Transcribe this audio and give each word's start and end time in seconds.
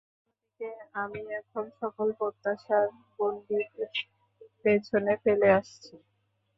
অন্যদিকে, 0.03 0.69
আমি 0.95 1.21
এখন 1.39 1.65
সকল 1.81 2.07
প্রত্যাশার 2.19 2.85
গন্ডি 3.15 3.59
পেছনে 4.63 5.13
ফেলে 5.23 5.47
আসছি। 5.59 5.93